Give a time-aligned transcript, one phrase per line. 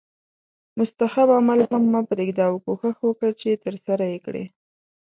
[0.79, 4.45] مستحب عمل هم مه پریږده او کوښښ وکړه چې ترسره یې کړې